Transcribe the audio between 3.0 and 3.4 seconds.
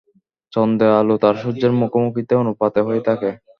থাকে।